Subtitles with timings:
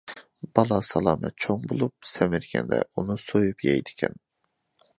[0.59, 4.21] بالا سالامەت چوڭ بولۇپ، سەمرىگەندە ئۇنى سويۇپ يەيدىكەن.